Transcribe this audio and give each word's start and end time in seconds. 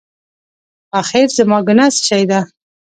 اخېر 1.01 1.27
زما 1.37 1.59
ګناه 1.67 1.91
څه 1.95 2.01
شی 2.07 2.23
ده؟ 2.29 2.39